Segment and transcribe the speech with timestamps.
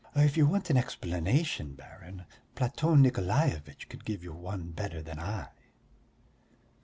[0.15, 5.49] "If you want an explanation, baron, Platon Nikolaevitch could give you one better than I."